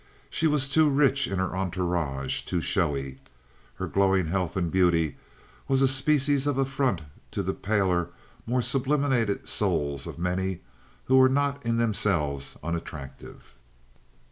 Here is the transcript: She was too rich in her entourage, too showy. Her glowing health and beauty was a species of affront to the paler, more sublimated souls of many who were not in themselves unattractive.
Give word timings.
She 0.31 0.47
was 0.47 0.67
too 0.67 0.89
rich 0.89 1.27
in 1.27 1.37
her 1.37 1.55
entourage, 1.55 2.41
too 2.41 2.59
showy. 2.59 3.19
Her 3.75 3.85
glowing 3.85 4.29
health 4.29 4.57
and 4.57 4.71
beauty 4.71 5.15
was 5.67 5.83
a 5.83 5.87
species 5.87 6.47
of 6.47 6.57
affront 6.57 7.01
to 7.29 7.43
the 7.43 7.53
paler, 7.53 8.09
more 8.47 8.63
sublimated 8.63 9.47
souls 9.47 10.07
of 10.07 10.17
many 10.17 10.61
who 11.03 11.17
were 11.17 11.29
not 11.29 11.63
in 11.63 11.77
themselves 11.77 12.57
unattractive. 12.63 13.53